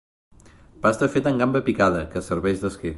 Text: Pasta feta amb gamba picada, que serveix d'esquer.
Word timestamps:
Pasta 0.85 1.09
feta 1.17 1.33
amb 1.33 1.43
gamba 1.45 1.63
picada, 1.71 2.03
que 2.15 2.27
serveix 2.31 2.65
d'esquer. 2.67 2.89